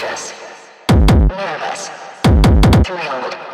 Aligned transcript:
anxious, 0.00 0.32
nervous, 1.28 1.90
thrilled. 2.86 3.47